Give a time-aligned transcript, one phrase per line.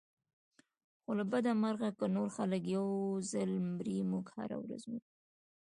[1.01, 2.87] خو له بده مرغه که نور خلک یو
[3.31, 5.07] ځل مري موږ هره ورځ مرو.